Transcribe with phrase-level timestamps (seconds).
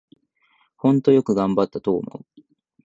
[0.77, 2.41] ほんとよく頑張ったと思う